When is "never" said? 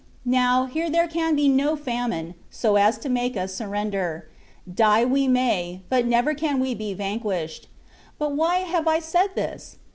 6.07-6.33